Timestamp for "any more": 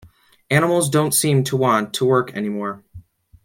2.35-2.83